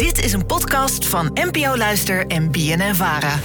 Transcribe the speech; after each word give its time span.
Dit 0.00 0.24
is 0.24 0.32
een 0.32 0.46
podcast 0.46 1.06
van 1.06 1.30
NPO 1.34 1.76
Luister 1.76 2.26
en 2.26 2.50
BNN 2.50 2.94
Vara. 2.94 3.38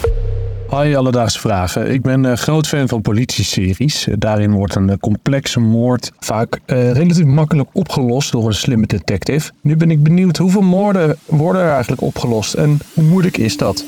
Hoi 0.68 0.96
Alledaagse 0.96 1.40
Vragen. 1.40 1.92
Ik 1.92 2.02
ben 2.02 2.24
een 2.24 2.38
groot 2.38 2.68
fan 2.68 2.88
van 2.88 3.02
politieseries. 3.02 4.08
Daarin 4.18 4.52
wordt 4.52 4.76
een 4.76 5.00
complexe 5.00 5.60
moord 5.60 6.12
vaak 6.20 6.60
uh, 6.66 6.92
relatief 6.92 7.26
makkelijk 7.26 7.70
opgelost 7.74 8.32
door 8.32 8.46
een 8.46 8.54
slimme 8.54 8.86
detective. 8.86 9.52
Nu 9.62 9.78
ben 9.78 9.92
ik 9.92 10.04
benieuwd 10.04 10.38
hoeveel 10.38 10.62
moorden 10.62 11.18
worden 11.26 11.62
er 11.62 11.72
eigenlijk 11.72 12.02
opgelost 12.02 12.54
en 12.54 12.80
hoe 12.94 13.04
moeilijk 13.04 13.38
is 13.38 13.58
dat? 13.58 13.86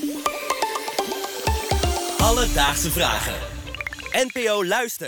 Alledaagse 2.18 2.92
Vragen. 2.92 3.34
NPO 4.12 4.66
Luister. 4.66 5.08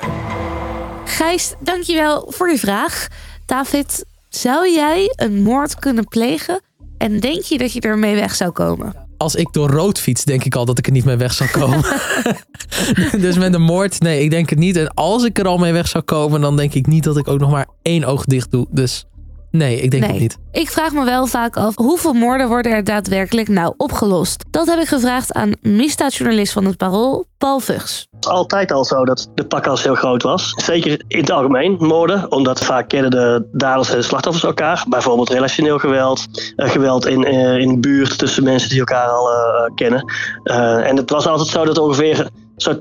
Gijs, 1.05 1.53
dankjewel 1.59 2.31
voor 2.31 2.49
je 2.49 2.57
vraag. 2.57 3.07
David, 3.45 4.05
zou 4.29 4.71
jij 4.71 5.13
een 5.15 5.41
moord 5.41 5.75
kunnen 5.75 6.07
plegen 6.07 6.61
en 6.99 7.19
denk 7.19 7.43
je 7.43 7.57
dat 7.57 7.73
je 7.73 7.81
ermee 7.81 8.15
weg 8.15 8.35
zou 8.35 8.51
komen? 8.51 8.93
Als 9.17 9.35
ik 9.35 9.47
door 9.51 9.69
rood 9.69 9.99
fiets, 9.99 10.23
denk 10.23 10.43
ik 10.43 10.55
al 10.55 10.65
dat 10.65 10.77
ik 10.77 10.85
er 10.85 10.91
niet 10.91 11.05
mee 11.05 11.15
weg 11.15 11.33
zou 11.33 11.49
komen. 11.49 11.83
dus 13.25 13.37
met 13.37 13.53
een 13.53 13.61
moord, 13.61 13.99
nee, 13.99 14.23
ik 14.23 14.29
denk 14.29 14.49
het 14.49 14.59
niet. 14.59 14.75
En 14.75 14.93
als 14.93 15.23
ik 15.23 15.39
er 15.39 15.47
al 15.47 15.57
mee 15.57 15.73
weg 15.73 15.87
zou 15.87 16.03
komen, 16.03 16.41
dan 16.41 16.55
denk 16.55 16.73
ik 16.73 16.87
niet 16.87 17.03
dat 17.03 17.17
ik 17.17 17.27
ook 17.27 17.39
nog 17.39 17.51
maar 17.51 17.67
één 17.81 18.03
oog 18.03 18.25
dicht 18.25 18.51
doe. 18.51 18.67
Dus 18.71 19.05
Nee, 19.51 19.81
ik 19.81 19.91
denk 19.91 20.03
nee. 20.03 20.11
het 20.11 20.21
niet. 20.21 20.37
Ik 20.51 20.69
vraag 20.69 20.91
me 20.91 21.03
wel 21.03 21.27
vaak 21.27 21.57
af 21.57 21.75
hoeveel 21.75 22.13
moorden 22.13 22.47
worden 22.47 22.71
er 22.71 22.83
daadwerkelijk 22.83 23.47
nou 23.47 23.73
opgelost. 23.77 24.45
Dat 24.49 24.67
heb 24.67 24.79
ik 24.79 24.87
gevraagd 24.87 25.33
aan 25.33 25.53
misdaadjournalist 25.61 26.53
van 26.53 26.65
het 26.65 26.77
Parool, 26.77 27.25
Paul 27.37 27.59
Vugs. 27.59 28.07
Het 28.11 28.25
is 28.25 28.31
altijd 28.31 28.71
al 28.71 28.85
zo 28.85 29.05
dat 29.05 29.29
de 29.35 29.45
pakkans 29.45 29.83
heel 29.83 29.95
groot 29.95 30.23
was. 30.23 30.53
Zeker 30.55 31.03
in 31.07 31.19
het 31.19 31.31
algemeen, 31.31 31.75
moorden. 31.79 32.31
Omdat 32.31 32.65
vaak 32.65 32.89
kennen 32.89 33.11
de 33.11 33.47
daders 33.51 33.89
en 33.89 33.97
de 33.97 34.03
slachtoffers 34.03 34.45
elkaar. 34.45 34.85
Bijvoorbeeld 34.89 35.29
relationeel 35.29 35.79
geweld. 35.79 36.27
Uh, 36.55 36.69
geweld 36.69 37.05
in, 37.05 37.33
uh, 37.33 37.57
in 37.57 37.69
de 37.73 37.79
buurt 37.79 38.17
tussen 38.17 38.43
mensen 38.43 38.69
die 38.69 38.79
elkaar 38.79 39.07
al 39.07 39.31
uh, 39.31 39.75
kennen. 39.75 40.13
en 40.83 40.95
het 40.95 41.09
was 41.09 41.27
altijd 41.27 41.49
zo 41.49 41.65
dat 41.65 41.77
ongeveer 41.77 42.29
zo'n 42.61 42.77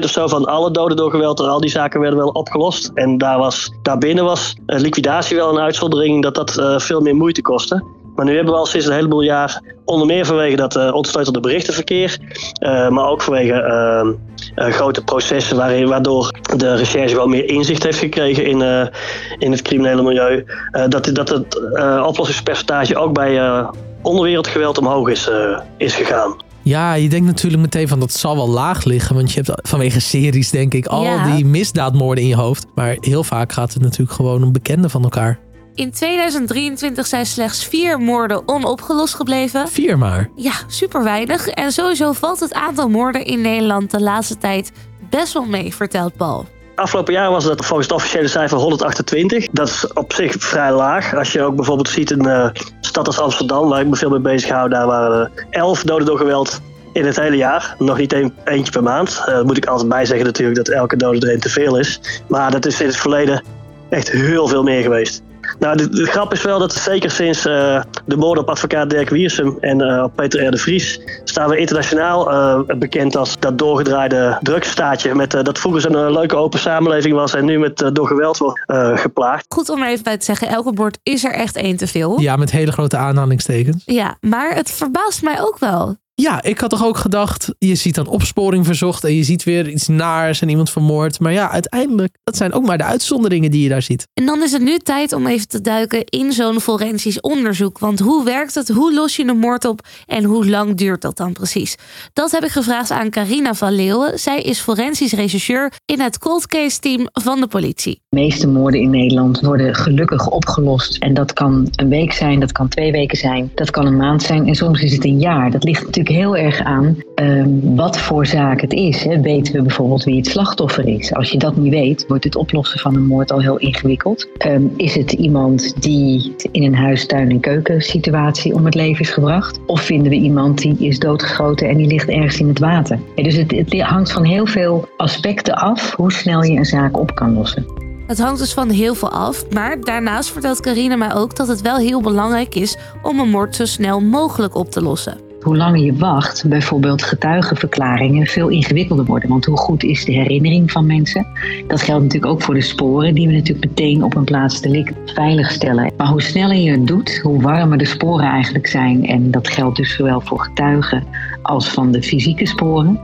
80% 0.00 0.04
of 0.04 0.10
zo 0.10 0.26
van 0.26 0.44
alle 0.44 0.70
doden 0.70 0.96
door 0.96 1.10
geweld, 1.10 1.40
al 1.40 1.60
die 1.60 1.70
zaken 1.70 2.00
werden 2.00 2.18
wel 2.18 2.28
opgelost. 2.28 2.90
En 2.94 3.18
daar 3.18 3.38
was, 3.38 3.72
daarbinnen 3.82 4.24
was 4.24 4.54
liquidatie 4.66 5.36
wel 5.36 5.50
een 5.50 5.60
uitzondering 5.60 6.22
dat 6.22 6.34
dat 6.34 6.56
uh, 6.58 6.78
veel 6.78 7.00
meer 7.00 7.14
moeite 7.14 7.42
kostte. 7.42 7.84
Maar 8.14 8.24
nu 8.24 8.34
hebben 8.34 8.52
we 8.52 8.58
al 8.58 8.66
sinds 8.66 8.86
een 8.86 8.92
heleboel 8.92 9.20
jaar, 9.20 9.62
onder 9.84 10.06
meer 10.06 10.26
vanwege 10.26 10.56
dat 10.56 10.76
uh, 10.76 10.94
ondersteunende 10.94 11.40
berichtenverkeer, 11.40 12.18
uh, 12.62 12.88
maar 12.88 13.08
ook 13.08 13.22
vanwege 13.22 14.16
grote 14.54 15.04
processen 15.04 15.56
waarin, 15.56 15.88
waardoor 15.88 16.32
de 16.56 16.74
recherche 16.74 17.14
wel 17.14 17.26
meer 17.26 17.44
inzicht 17.44 17.82
heeft 17.82 17.98
gekregen 17.98 18.44
in, 18.44 18.90
in 19.38 19.50
het 19.50 19.62
criminele 19.62 20.02
milieu, 20.02 20.44
dat, 20.88 21.10
dat 21.12 21.28
het 21.28 21.60
oplossingspercentage 22.06 22.96
ook 22.96 23.12
bij 23.12 23.64
onderwereldgeweld 24.02 24.78
omhoog 24.78 25.08
is, 25.08 25.30
is 25.76 25.94
gegaan. 25.94 26.48
Ja, 26.62 26.94
je 26.94 27.08
denkt 27.08 27.26
natuurlijk 27.26 27.62
meteen 27.62 27.88
van 27.88 28.00
dat 28.00 28.12
zal 28.12 28.36
wel 28.36 28.48
laag 28.48 28.84
liggen. 28.84 29.14
Want 29.14 29.32
je 29.32 29.40
hebt 29.42 29.68
vanwege 29.68 30.00
series 30.00 30.50
denk 30.50 30.74
ik 30.74 30.86
al 30.86 31.02
Ja. 31.04 31.34
die 31.34 31.44
misdaadmoorden 31.44 32.22
in 32.24 32.30
je 32.30 32.36
hoofd. 32.36 32.66
Maar 32.74 32.96
heel 33.00 33.24
vaak 33.24 33.52
gaat 33.52 33.72
het 33.74 33.82
natuurlijk 33.82 34.12
gewoon 34.12 34.42
om 34.44 34.52
bekenden 34.52 34.90
van 34.90 35.02
elkaar. 35.02 35.38
In 35.74 35.90
2023 35.90 37.06
zijn 37.06 37.26
slechts 37.26 37.64
vier 37.64 37.98
moorden 37.98 38.48
onopgelost 38.48 39.14
gebleven. 39.14 39.68
Vier 39.68 39.98
maar. 39.98 40.30
Ja, 40.36 40.52
super 40.66 41.04
weinig. 41.04 41.48
En 41.48 41.72
sowieso 41.72 42.12
valt 42.12 42.40
het 42.40 42.54
aantal 42.54 42.88
moorden 42.88 43.24
in 43.24 43.40
Nederland 43.40 43.90
de 43.90 44.00
laatste 44.00 44.38
tijd 44.38 44.72
best 45.10 45.32
wel 45.32 45.44
mee, 45.44 45.74
vertelt 45.74 46.16
Paul. 46.16 46.46
Afgelopen 46.80 47.12
jaar 47.12 47.30
was 47.30 47.44
dat 47.44 47.64
volgens 47.64 47.88
het 47.88 47.96
officiële 47.96 48.28
cijfer 48.28 48.58
128. 48.58 49.48
Dat 49.52 49.68
is 49.68 49.92
op 49.92 50.12
zich 50.12 50.34
vrij 50.38 50.72
laag. 50.72 51.14
Als 51.14 51.32
je 51.32 51.42
ook 51.42 51.56
bijvoorbeeld 51.56 51.88
ziet 51.88 52.10
in 52.10 52.24
een 52.24 52.52
stad 52.80 53.06
als 53.06 53.18
Amsterdam, 53.18 53.68
waar 53.68 53.80
ik 53.80 53.86
me 53.86 53.96
veel 53.96 54.10
mee 54.10 54.20
bezig 54.20 54.50
hou, 54.50 54.68
daar 54.68 54.86
waren 54.86 55.20
er 55.20 55.46
11 55.50 55.82
doden 55.82 56.06
door 56.06 56.18
geweld 56.18 56.60
in 56.92 57.06
het 57.06 57.16
hele 57.16 57.36
jaar. 57.36 57.74
Nog 57.78 57.98
niet 57.98 58.12
een, 58.12 58.34
eentje 58.44 58.72
per 58.72 58.82
maand. 58.82 59.24
Uh, 59.28 59.42
moet 59.42 59.56
ik 59.56 59.66
altijd 59.66 59.88
bij 59.88 60.04
zeggen 60.04 60.26
natuurlijk 60.26 60.56
dat 60.56 60.68
elke 60.68 60.96
dode 60.96 61.26
er 61.26 61.32
een 61.32 61.40
te 61.40 61.48
veel 61.48 61.78
is. 61.78 62.00
Maar 62.28 62.50
dat 62.50 62.66
is 62.66 62.80
in 62.80 62.86
het 62.86 62.96
verleden 62.96 63.44
echt 63.88 64.10
heel 64.10 64.48
veel 64.48 64.62
meer 64.62 64.82
geweest. 64.82 65.22
Nou, 65.60 65.76
de, 65.76 65.88
de, 65.88 66.06
grap 66.06 66.32
is 66.32 66.42
wel 66.42 66.58
dat 66.58 66.72
zeker 66.72 67.10
sinds 67.10 67.46
uh, 67.46 67.82
de 68.06 68.16
moorden 68.16 68.42
op 68.42 68.50
advocaat 68.50 68.90
Dirk 68.90 69.08
Wiersum 69.08 69.56
en 69.60 69.80
uh, 69.80 70.02
op 70.02 70.12
Peter 70.16 70.46
R. 70.46 70.50
de 70.50 70.56
Vries 70.56 71.00
staan 71.24 71.48
we 71.48 71.58
internationaal 71.58 72.32
uh, 72.32 72.76
bekend 72.78 73.16
als 73.16 73.38
dat 73.38 73.58
doorgedraaide 73.58 74.38
drugsstaatje. 74.42 75.14
Met, 75.14 75.30
dat 75.30 75.58
vroeger 75.58 75.80
zo'n 75.80 76.12
leuke 76.12 76.36
open 76.36 76.58
samenleving 76.58 77.14
was 77.14 77.34
en 77.34 77.44
nu 77.44 77.58
met 77.58 77.90
door 77.92 78.06
geweld 78.06 78.38
wordt 78.38 78.60
geplaagd. 79.00 79.44
Goed 79.48 79.68
om 79.68 79.82
er 79.82 79.88
even 79.88 80.04
bij 80.04 80.16
te 80.16 80.24
zeggen, 80.24 80.48
elke 80.48 80.72
bord 80.72 80.98
is 81.02 81.24
er 81.24 81.32
echt 81.32 81.56
één 81.56 81.76
te 81.76 81.86
veel. 81.86 82.20
Ja, 82.20 82.36
met 82.36 82.50
hele 82.50 82.72
grote 82.72 82.96
aanhalingstekens. 82.96 83.82
Ja, 83.86 84.16
maar 84.20 84.54
het 84.54 84.70
verbaast 84.70 85.22
mij 85.22 85.40
ook 85.40 85.58
wel. 85.58 85.96
Ja, 86.20 86.42
ik 86.42 86.58
had 86.58 86.70
toch 86.70 86.84
ook 86.84 86.96
gedacht, 86.96 87.54
je 87.58 87.74
ziet 87.74 87.94
dan 87.94 88.06
opsporing 88.06 88.66
verzocht 88.66 89.04
en 89.04 89.14
je 89.14 89.22
ziet 89.22 89.44
weer 89.44 89.68
iets 89.68 89.88
naars 89.88 90.40
en 90.40 90.48
iemand 90.48 90.70
vermoord. 90.70 91.20
Maar 91.20 91.32
ja, 91.32 91.50
uiteindelijk, 91.50 92.18
dat 92.24 92.36
zijn 92.36 92.52
ook 92.52 92.66
maar 92.66 92.78
de 92.78 92.84
uitzonderingen 92.84 93.50
die 93.50 93.62
je 93.62 93.68
daar 93.68 93.82
ziet. 93.82 94.06
En 94.14 94.26
dan 94.26 94.42
is 94.42 94.52
het 94.52 94.62
nu 94.62 94.78
tijd 94.78 95.12
om 95.12 95.26
even 95.26 95.48
te 95.48 95.60
duiken 95.60 96.04
in 96.04 96.32
zo'n 96.32 96.60
forensisch 96.60 97.20
onderzoek. 97.20 97.78
Want 97.78 97.98
hoe 97.98 98.24
werkt 98.24 98.54
het? 98.54 98.68
Hoe 98.68 98.94
los 98.94 99.16
je 99.16 99.26
een 99.26 99.38
moord 99.38 99.64
op? 99.64 99.80
En 100.06 100.24
hoe 100.24 100.48
lang 100.48 100.76
duurt 100.76 101.02
dat 101.02 101.16
dan 101.16 101.32
precies? 101.32 101.76
Dat 102.12 102.30
heb 102.30 102.44
ik 102.44 102.50
gevraagd 102.50 102.90
aan 102.90 103.10
Carina 103.10 103.54
van 103.54 103.72
Leeuwen. 103.72 104.18
Zij 104.18 104.40
is 104.40 104.58
forensisch 104.60 105.12
rechercheur 105.12 105.72
in 105.86 106.00
het 106.00 106.18
cold 106.18 106.46
case 106.46 106.78
team 106.78 107.08
van 107.12 107.40
de 107.40 107.46
politie. 107.46 108.00
De 108.08 108.16
meeste 108.16 108.48
moorden 108.48 108.80
in 108.80 108.90
Nederland 108.90 109.40
worden 109.40 109.74
gelukkig 109.74 110.28
opgelost. 110.28 110.96
En 110.96 111.14
dat 111.14 111.32
kan 111.32 111.68
een 111.70 111.88
week 111.88 112.12
zijn, 112.12 112.40
dat 112.40 112.52
kan 112.52 112.68
twee 112.68 112.92
weken 112.92 113.18
zijn, 113.18 113.50
dat 113.54 113.70
kan 113.70 113.86
een 113.86 113.96
maand 113.96 114.22
zijn 114.22 114.46
en 114.46 114.54
soms 114.54 114.82
is 114.82 114.92
het 114.92 115.04
een 115.04 115.18
jaar. 115.18 115.50
Dat 115.50 115.64
ligt 115.64 115.84
natuurlijk 115.84 116.09
heel 116.10 116.36
erg 116.36 116.60
aan 116.60 116.96
um, 117.14 117.76
wat 117.76 117.98
voor 117.98 118.26
zaak 118.26 118.60
het 118.60 118.72
is. 118.72 119.04
Hè. 119.04 119.20
Weten 119.20 119.54
we 119.54 119.62
bijvoorbeeld 119.62 120.04
wie 120.04 120.16
het 120.16 120.26
slachtoffer 120.26 120.88
is? 120.88 121.14
Als 121.14 121.30
je 121.30 121.38
dat 121.38 121.56
niet 121.56 121.72
weet, 121.72 122.04
wordt 122.08 122.24
het 122.24 122.36
oplossen 122.36 122.80
van 122.80 122.94
een 122.94 123.06
moord 123.06 123.32
al 123.32 123.40
heel 123.40 123.58
ingewikkeld. 123.58 124.28
Um, 124.46 124.72
is 124.76 124.94
het 124.94 125.12
iemand 125.12 125.82
die 125.82 126.34
in 126.52 126.62
een 126.62 126.74
huistuin- 126.74 127.30
en 127.30 127.40
keukensituatie 127.40 128.54
om 128.54 128.64
het 128.64 128.74
leven 128.74 129.00
is 129.00 129.10
gebracht? 129.10 129.60
Of 129.66 129.80
vinden 129.80 130.10
we 130.10 130.16
iemand 130.16 130.58
die 130.58 130.76
is 130.78 130.98
doodgeschoten 130.98 131.68
en 131.68 131.76
die 131.76 131.86
ligt 131.86 132.08
ergens 132.08 132.40
in 132.40 132.48
het 132.48 132.58
water? 132.58 132.98
Dus 133.14 133.36
het, 133.36 133.50
het 133.50 133.80
hangt 133.80 134.12
van 134.12 134.24
heel 134.24 134.46
veel 134.46 134.88
aspecten 134.96 135.54
af 135.54 135.94
hoe 135.94 136.12
snel 136.12 136.42
je 136.42 136.56
een 136.56 136.64
zaak 136.64 136.98
op 136.98 137.14
kan 137.14 137.34
lossen. 137.34 137.66
Het 138.06 138.18
hangt 138.18 138.38
dus 138.38 138.52
van 138.52 138.70
heel 138.70 138.94
veel 138.94 139.10
af, 139.10 139.50
maar 139.50 139.80
daarnaast 139.80 140.30
vertelt 140.30 140.60
Carina 140.60 140.96
mij 140.96 141.14
ook 141.14 141.36
dat 141.36 141.48
het 141.48 141.60
wel 141.60 141.76
heel 141.76 142.00
belangrijk 142.00 142.54
is 142.54 142.76
om 143.02 143.20
een 143.20 143.30
moord 143.30 143.56
zo 143.56 143.64
snel 143.64 144.00
mogelijk 144.00 144.54
op 144.54 144.70
te 144.70 144.82
lossen. 144.82 145.29
Hoe 145.40 145.56
langer 145.56 145.80
je 145.80 145.94
wacht, 145.94 146.48
bijvoorbeeld 146.48 147.02
getuigenverklaringen, 147.02 148.26
veel 148.26 148.48
ingewikkelder 148.48 149.04
worden. 149.04 149.28
Want 149.28 149.44
hoe 149.44 149.56
goed 149.56 149.82
is 149.82 150.04
de 150.04 150.12
herinnering 150.12 150.70
van 150.70 150.86
mensen? 150.86 151.26
Dat 151.66 151.82
geldt 151.82 152.02
natuurlijk 152.02 152.32
ook 152.32 152.42
voor 152.42 152.54
de 152.54 152.60
sporen, 152.60 153.14
die 153.14 153.26
we 153.26 153.32
natuurlijk 153.32 153.66
meteen 153.66 154.02
op 154.02 154.16
een 154.16 154.24
plaats 154.24 154.60
delict 154.60 154.94
veiligstellen. 155.04 155.92
Maar 155.96 156.06
hoe 156.06 156.22
sneller 156.22 156.56
je 156.56 156.70
het 156.70 156.86
doet, 156.86 157.20
hoe 157.22 157.42
warmer 157.42 157.78
de 157.78 157.84
sporen 157.84 158.26
eigenlijk 158.26 158.66
zijn. 158.66 159.06
En 159.06 159.30
dat 159.30 159.48
geldt 159.48 159.76
dus 159.76 159.94
zowel 159.94 160.20
voor 160.20 160.40
getuigen 160.40 161.04
als 161.42 161.68
van 161.68 161.92
de 161.92 162.02
fysieke 162.02 162.46
sporen. 162.46 163.00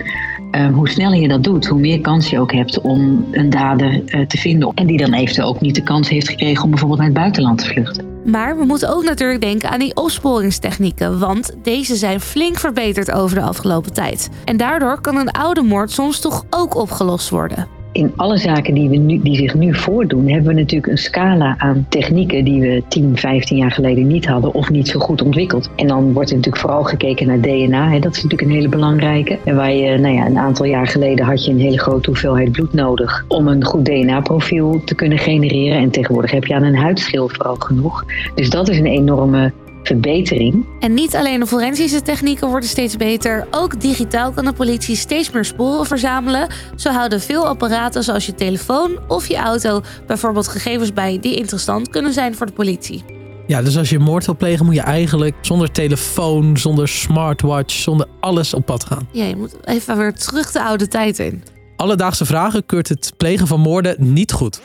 Uh, 0.52 0.74
hoe 0.74 0.88
sneller 0.88 1.20
je 1.20 1.28
dat 1.28 1.44
doet, 1.44 1.66
hoe 1.66 1.80
meer 1.80 2.00
kans 2.00 2.30
je 2.30 2.40
ook 2.40 2.52
hebt 2.52 2.80
om 2.80 3.26
een 3.30 3.50
dader 3.50 4.02
uh, 4.06 4.26
te 4.26 4.38
vinden. 4.38 4.72
En 4.74 4.86
die 4.86 4.98
dan 4.98 5.12
eventueel 5.12 5.48
ook 5.48 5.60
niet 5.60 5.74
de 5.74 5.82
kans 5.82 6.08
heeft 6.08 6.28
gekregen 6.28 6.64
om 6.64 6.70
bijvoorbeeld 6.70 7.00
naar 7.00 7.08
het 7.08 7.18
buitenland 7.18 7.58
te 7.58 7.66
vluchten. 7.66 8.15
Maar 8.26 8.58
we 8.58 8.64
moeten 8.64 8.94
ook 8.94 9.04
natuurlijk 9.04 9.40
denken 9.40 9.70
aan 9.70 9.78
die 9.78 9.96
opsporingstechnieken, 9.96 11.18
want 11.18 11.52
deze 11.62 11.96
zijn 11.96 12.20
flink 12.20 12.58
verbeterd 12.58 13.12
over 13.12 13.36
de 13.36 13.42
afgelopen 13.42 13.92
tijd. 13.92 14.28
En 14.44 14.56
daardoor 14.56 15.00
kan 15.00 15.16
een 15.16 15.30
oude 15.30 15.62
moord 15.62 15.90
soms 15.90 16.20
toch 16.20 16.44
ook 16.50 16.74
opgelost 16.74 17.28
worden. 17.28 17.75
In 17.96 18.12
alle 18.16 18.36
zaken 18.36 18.74
die, 18.74 18.88
we 18.88 18.96
nu, 18.96 19.20
die 19.22 19.36
zich 19.36 19.54
nu 19.54 19.74
voordoen, 19.74 20.28
hebben 20.28 20.54
we 20.54 20.60
natuurlijk 20.60 20.92
een 20.92 20.98
scala 20.98 21.54
aan 21.58 21.86
technieken 21.88 22.44
die 22.44 22.60
we 22.60 22.82
10, 22.88 23.16
15 23.16 23.56
jaar 23.56 23.70
geleden 23.70 24.06
niet 24.06 24.26
hadden 24.26 24.54
of 24.54 24.70
niet 24.70 24.88
zo 24.88 25.00
goed 25.00 25.22
ontwikkeld. 25.22 25.70
En 25.76 25.86
dan 25.86 26.12
wordt 26.12 26.30
er 26.30 26.36
natuurlijk 26.36 26.62
vooral 26.62 26.84
gekeken 26.84 27.26
naar 27.26 27.40
DNA. 27.40 27.90
Hè. 27.90 27.98
Dat 27.98 28.16
is 28.16 28.22
natuurlijk 28.22 28.50
een 28.50 28.56
hele 28.56 28.68
belangrijke. 28.68 29.38
En 29.44 29.56
waar 29.56 29.72
je, 29.72 29.98
nou 29.98 30.14
ja, 30.14 30.26
een 30.26 30.38
aantal 30.38 30.66
jaar 30.66 30.86
geleden 30.86 31.24
had 31.24 31.44
je 31.44 31.50
een 31.50 31.60
hele 31.60 31.78
grote 31.78 32.10
hoeveelheid 32.10 32.52
bloed 32.52 32.72
nodig 32.72 33.24
om 33.28 33.48
een 33.48 33.64
goed 33.64 33.84
DNA-profiel 33.84 34.82
te 34.84 34.94
kunnen 34.94 35.18
genereren. 35.18 35.78
En 35.78 35.90
tegenwoordig 35.90 36.30
heb 36.30 36.44
je 36.44 36.54
aan 36.54 36.62
een 36.62 36.76
huidschil 36.76 37.28
vooral 37.28 37.56
genoeg. 37.56 38.04
Dus 38.34 38.50
dat 38.50 38.68
is 38.68 38.78
een 38.78 38.86
enorme 38.86 39.52
verbetering. 39.86 40.66
En 40.80 40.94
niet 40.94 41.16
alleen 41.16 41.40
de 41.40 41.46
forensische 41.46 42.02
technieken 42.02 42.48
worden 42.48 42.68
steeds 42.68 42.96
beter, 42.96 43.46
ook 43.50 43.80
digitaal 43.80 44.32
kan 44.32 44.44
de 44.44 44.52
politie 44.52 44.96
steeds 44.96 45.30
meer 45.30 45.44
sporen 45.44 45.86
verzamelen. 45.86 46.48
Zo 46.76 46.90
houden 46.90 47.20
veel 47.20 47.46
apparaten 47.46 48.04
zoals 48.04 48.26
je 48.26 48.34
telefoon 48.34 48.98
of 49.08 49.28
je 49.28 49.36
auto 49.36 49.80
bijvoorbeeld 50.06 50.48
gegevens 50.48 50.92
bij 50.92 51.18
die 51.20 51.36
interessant 51.36 51.88
kunnen 51.88 52.12
zijn 52.12 52.34
voor 52.34 52.46
de 52.46 52.52
politie. 52.52 53.04
Ja, 53.46 53.62
dus 53.62 53.76
als 53.76 53.90
je 53.90 53.98
moord 53.98 54.26
wil 54.26 54.36
plegen, 54.36 54.64
moet 54.64 54.74
je 54.74 54.80
eigenlijk 54.80 55.34
zonder 55.40 55.72
telefoon, 55.72 56.56
zonder 56.56 56.88
smartwatch, 56.88 57.74
zonder 57.74 58.06
alles 58.20 58.54
op 58.54 58.66
pad 58.66 58.84
gaan. 58.84 59.08
Ja, 59.12 59.24
je 59.24 59.36
moet 59.36 59.56
even 59.64 59.96
weer 59.96 60.12
terug 60.12 60.52
de 60.52 60.62
oude 60.62 60.88
tijd 60.88 61.18
in. 61.18 61.42
Alledaagse 61.76 62.24
vragen 62.24 62.66
keurt 62.66 62.88
het 62.88 63.12
plegen 63.16 63.46
van 63.46 63.60
moorden 63.60 63.96
niet 63.98 64.32
goed. 64.32 64.60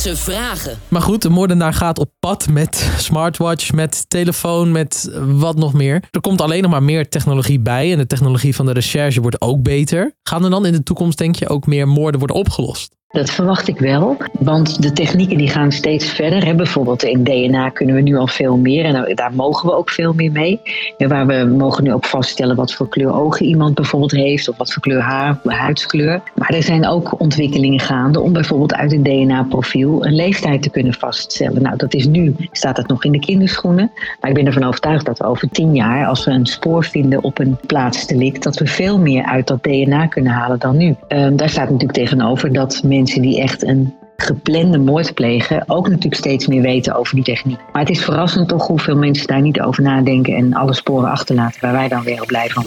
Alledaagse 0.00 0.30
vragen. 0.32 0.78
Maar 0.88 1.02
goed, 1.02 1.22
de 1.22 1.28
moordenaar 1.28 1.74
gaat 1.74 1.98
op 1.98 2.10
pad 2.18 2.48
met 2.48 2.90
smartwatch, 2.98 3.72
met 3.72 4.04
telefoon, 4.08 4.72
met 4.72 5.10
wat 5.14 5.56
nog 5.56 5.72
meer. 5.72 6.04
Er 6.10 6.20
komt 6.20 6.40
alleen 6.40 6.62
nog 6.62 6.70
maar 6.70 6.82
meer 6.82 7.08
technologie 7.08 7.60
bij 7.60 7.92
en 7.92 7.98
de 7.98 8.06
technologie 8.06 8.54
van 8.54 8.66
de 8.66 8.72
recherche 8.72 9.20
wordt 9.20 9.40
ook 9.40 9.62
beter. 9.62 10.14
Gaan 10.22 10.44
er 10.44 10.50
dan 10.50 10.66
in 10.66 10.72
de 10.72 10.82
toekomst, 10.82 11.18
denk 11.18 11.36
je, 11.36 11.48
ook 11.48 11.66
meer 11.66 11.88
moorden 11.88 12.18
worden 12.18 12.36
opgelost? 12.36 12.98
Dat 13.12 13.30
verwacht 13.30 13.68
ik 13.68 13.78
wel, 13.78 14.16
want 14.38 14.82
de 14.82 14.92
technieken 14.92 15.38
die 15.38 15.48
gaan 15.48 15.72
steeds 15.72 16.08
verder. 16.08 16.56
Bijvoorbeeld 16.56 17.02
in 17.02 17.24
DNA 17.24 17.68
kunnen 17.68 17.94
we 17.94 18.00
nu 18.00 18.16
al 18.16 18.26
veel 18.26 18.56
meer 18.56 18.84
en 18.84 19.14
daar 19.14 19.32
mogen 19.34 19.68
we 19.68 19.76
ook 19.76 19.90
veel 19.90 20.12
meer 20.12 20.32
mee. 20.32 20.60
Waar 20.98 21.26
we 21.26 21.54
mogen 21.56 21.84
nu 21.84 21.92
ook 21.92 22.04
vaststellen 22.04 22.56
wat 22.56 22.74
voor 22.74 22.88
kleur 22.88 23.12
ogen 23.12 23.46
iemand 23.46 23.74
bijvoorbeeld 23.74 24.12
heeft 24.12 24.48
of 24.48 24.56
wat 24.56 24.72
voor 24.72 24.82
kleur 24.82 25.00
haar, 25.00 25.38
huidskleur. 25.44 26.22
Maar 26.34 26.48
er 26.48 26.62
zijn 26.62 26.86
ook 26.86 27.20
ontwikkelingen 27.20 27.80
gaande 27.80 28.20
om 28.20 28.32
bijvoorbeeld 28.32 28.74
uit 28.74 28.92
het 28.92 29.04
DNA-profiel 29.04 30.06
een 30.06 30.14
leeftijd 30.14 30.62
te 30.62 30.70
kunnen 30.70 30.94
vaststellen. 30.94 31.62
Nou, 31.62 31.76
dat 31.76 31.94
is 31.94 32.06
nu, 32.06 32.34
staat 32.52 32.76
dat 32.76 32.88
nog 32.88 33.04
in 33.04 33.12
de 33.12 33.20
kinderschoenen. 33.20 33.90
Maar 34.20 34.30
ik 34.30 34.36
ben 34.36 34.46
ervan 34.46 34.64
overtuigd 34.64 35.06
dat 35.06 35.18
we 35.18 35.24
over 35.24 35.48
tien 35.48 35.74
jaar, 35.74 36.06
als 36.06 36.24
we 36.24 36.30
een 36.30 36.46
spoor 36.46 36.84
vinden 36.84 37.24
op 37.24 37.38
een 37.38 37.58
plaatsdelict, 37.66 38.42
dat 38.42 38.58
we 38.58 38.66
veel 38.66 38.98
meer 38.98 39.24
uit 39.24 39.46
dat 39.46 39.62
DNA 39.62 40.06
kunnen 40.06 40.32
halen 40.32 40.58
dan 40.58 40.76
nu. 40.76 40.94
Uh, 41.08 41.28
daar 41.32 41.48
staat 41.48 41.70
natuurlijk 41.70 41.98
tegenover 41.98 42.52
dat 42.52 42.82
mensen 42.82 42.98
mensen 43.00 43.22
die 43.22 43.40
echt 43.40 43.62
een 43.62 43.94
geplande 44.16 44.78
moord 44.78 45.14
plegen 45.14 45.64
ook 45.66 45.88
natuurlijk 45.88 46.14
steeds 46.14 46.46
meer 46.46 46.62
weten 46.62 46.94
over 46.94 47.14
die 47.14 47.24
techniek. 47.24 47.58
Maar 47.72 47.82
het 47.82 47.90
is 47.90 48.04
verrassend 48.04 48.48
toch 48.48 48.66
hoeveel 48.66 48.96
mensen 48.96 49.26
daar 49.26 49.40
niet 49.40 49.60
over 49.60 49.82
nadenken 49.82 50.36
en 50.36 50.54
alle 50.54 50.74
sporen 50.74 51.10
achterlaten 51.10 51.60
waar 51.60 51.72
wij 51.72 51.88
dan 51.88 52.02
weer 52.02 52.20
op 52.20 52.26
blij 52.26 52.48
van. 52.48 52.64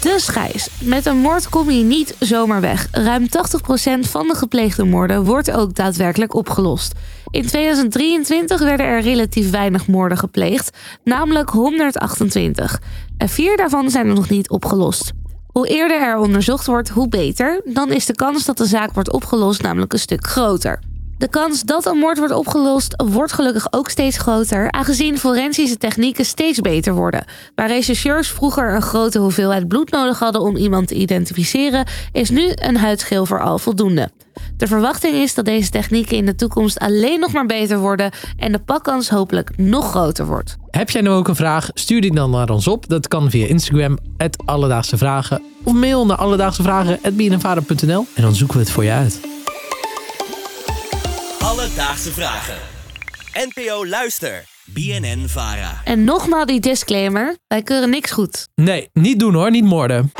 De 0.00 0.14
schijs. 0.16 0.68
Met 0.80 1.06
een 1.06 1.16
moord 1.16 1.48
kom 1.48 1.70
je 1.70 1.84
niet 1.84 2.16
zomaar 2.18 2.60
weg. 2.60 2.88
Ruim 2.90 3.22
80% 3.22 3.26
van 4.00 4.28
de 4.28 4.34
gepleegde 4.34 4.84
moorden 4.84 5.24
wordt 5.24 5.52
ook 5.52 5.74
daadwerkelijk 5.74 6.34
opgelost. 6.34 6.92
In 7.30 7.46
2023 7.46 8.60
werden 8.60 8.86
er 8.86 9.00
relatief 9.00 9.50
weinig 9.50 9.86
moorden 9.86 10.18
gepleegd, 10.18 10.78
namelijk 11.04 11.50
128. 11.50 12.80
En 13.16 13.28
vier 13.28 13.56
daarvan 13.56 13.90
zijn 13.90 14.06
nog 14.06 14.28
niet 14.28 14.50
opgelost. 14.50 15.12
Hoe 15.52 15.68
eerder 15.68 16.00
er 16.00 16.18
onderzocht 16.18 16.66
wordt, 16.66 16.88
hoe 16.88 17.08
beter. 17.08 17.60
Dan 17.64 17.92
is 17.92 18.06
de 18.06 18.14
kans 18.14 18.44
dat 18.44 18.56
de 18.56 18.66
zaak 18.66 18.92
wordt 18.94 19.12
opgelost 19.12 19.62
namelijk 19.62 19.92
een 19.92 19.98
stuk 19.98 20.26
groter. 20.26 20.80
De 21.18 21.28
kans 21.28 21.62
dat 21.62 21.86
een 21.86 21.98
moord 21.98 22.18
wordt 22.18 22.32
opgelost 22.32 23.02
wordt 23.06 23.32
gelukkig 23.32 23.72
ook 23.72 23.88
steeds 23.88 24.18
groter, 24.18 24.70
aangezien 24.70 25.18
forensische 25.18 25.76
technieken 25.76 26.24
steeds 26.24 26.60
beter 26.60 26.94
worden. 26.94 27.24
Waar 27.54 27.68
rechercheurs 27.68 28.28
vroeger 28.28 28.74
een 28.74 28.82
grote 28.82 29.18
hoeveelheid 29.18 29.68
bloed 29.68 29.90
nodig 29.90 30.18
hadden 30.18 30.42
om 30.42 30.56
iemand 30.56 30.88
te 30.88 30.94
identificeren, 30.94 31.86
is 32.12 32.30
nu 32.30 32.52
een 32.54 32.76
huidschil 32.76 33.26
vooral 33.26 33.58
voldoende. 33.58 34.10
De 34.56 34.66
verwachting 34.66 35.14
is 35.14 35.34
dat 35.34 35.44
deze 35.44 35.70
technieken 35.70 36.16
in 36.16 36.26
de 36.26 36.34
toekomst 36.34 36.78
alleen 36.78 37.20
nog 37.20 37.32
maar 37.32 37.46
beter 37.46 37.78
worden 37.78 38.10
en 38.36 38.52
de 38.52 38.58
pakkans 38.58 39.08
hopelijk 39.08 39.50
nog 39.56 39.90
groter 39.90 40.26
wordt. 40.26 40.56
Heb 40.70 40.90
jij 40.90 41.02
nu 41.02 41.08
ook 41.08 41.28
een 41.28 41.36
vraag? 41.36 41.70
Stuur 41.74 42.00
die 42.00 42.14
dan 42.14 42.30
naar 42.30 42.50
ons 42.50 42.68
op. 42.68 42.88
Dat 42.88 43.08
kan 43.08 43.30
via 43.30 43.46
Instagram, 43.46 43.98
Alledaagse 44.44 44.98
Vragen. 44.98 45.42
Of 45.64 45.72
mail 45.72 46.06
naar 46.06 46.16
alledaagsevragen.bnnvader.nl 46.16 48.06
en 48.14 48.22
dan 48.22 48.34
zoeken 48.34 48.56
we 48.56 48.62
het 48.62 48.72
voor 48.72 48.84
je 48.84 48.90
uit. 48.90 49.37
Alledaagse 51.58 52.12
Vragen. 52.12 52.56
NPO 53.32 53.86
Luister. 53.86 54.44
BNN 54.64 55.28
Vara. 55.28 55.80
En 55.84 56.04
nogmaals 56.04 56.46
die 56.46 56.60
disclaimer: 56.60 57.36
wij 57.48 57.62
keuren 57.62 57.90
niks 57.90 58.10
goed. 58.10 58.48
Nee, 58.54 58.88
niet 58.92 59.18
doen 59.20 59.34
hoor, 59.34 59.50
niet 59.50 59.64
moorden. 59.64 60.12